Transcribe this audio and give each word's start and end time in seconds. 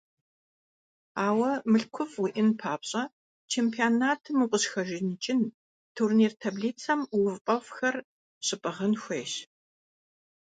Ауэ 1.25 1.51
мылъкуфӀ 1.71 2.17
уиӀэн 2.21 2.49
папщӀэ, 2.59 3.03
чемпионатым 3.53 4.37
укъыщыхэжаныкӀын, 4.43 5.41
турнир 5.95 6.31
таблицэм 6.41 6.99
увыпӀэфӀхэр 7.17 7.95
щыпӀыгъын 8.45 8.93
хуейщ. 9.01 9.33